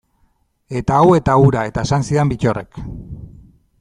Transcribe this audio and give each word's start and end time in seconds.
Eta 0.79 0.95
hau 1.01 1.11
eta 1.17 1.35
hura, 1.43 1.67
eta 1.73 1.83
esan 1.89 2.07
zidan 2.09 2.33
Bittorrek. 2.33 2.81